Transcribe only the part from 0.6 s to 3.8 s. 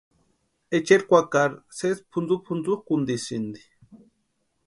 Echeri kwakari sési pʼuntsupʼuntsukʼuntisïnti.